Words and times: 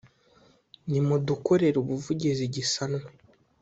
nimudukorere 0.89 1.75
ubuvugizi 1.79 2.43
gisanwe 2.53 3.05